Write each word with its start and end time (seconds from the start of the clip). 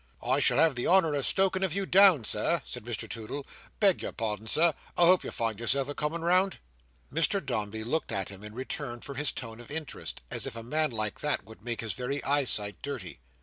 "I 0.25 0.39
shall 0.39 0.57
have 0.57 0.73
the 0.73 0.87
honour 0.87 1.13
of 1.13 1.23
stokin' 1.27 1.61
of 1.61 1.75
you 1.75 1.85
down, 1.85 2.23
Sir," 2.23 2.63
said 2.65 2.85
Mr 2.85 3.07
Toodle. 3.07 3.45
"Beg 3.79 4.01
your 4.01 4.11
pardon, 4.11 4.47
Sir.—I 4.47 5.05
hope 5.05 5.23
you 5.23 5.29
find 5.29 5.59
yourself 5.59 5.89
a 5.89 5.93
coming 5.93 6.21
round?" 6.21 6.57
Mr 7.13 7.39
Dombey 7.39 7.83
looked 7.83 8.11
at 8.11 8.29
him, 8.29 8.43
in 8.43 8.55
return 8.55 9.01
for 9.01 9.13
his 9.13 9.31
tone 9.31 9.59
of 9.59 9.69
interest, 9.69 10.21
as 10.31 10.47
if 10.47 10.55
a 10.55 10.63
man 10.63 10.89
like 10.89 11.19
that 11.19 11.45
would 11.45 11.61
make 11.63 11.81
his 11.81 11.93
very 11.93 12.23
eyesight 12.23 12.81
dirty. 12.81 13.19